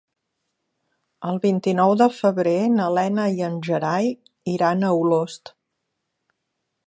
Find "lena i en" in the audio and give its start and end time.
2.97-3.61